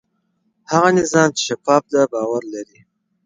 هغه 0.71 0.89
نظام 0.99 1.29
چې 1.37 1.41
شفاف 1.49 1.83
دی 1.91 2.03
باور 2.13 2.43
لري. 2.53 2.79